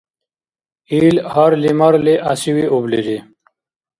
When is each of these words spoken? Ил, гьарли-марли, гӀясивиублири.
Ил, 1.05 1.15
гьарли-марли, 1.33 2.13
гӀясивиублири. 2.23 3.17